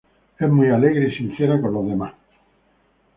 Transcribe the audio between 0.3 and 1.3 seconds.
Es muy alegre y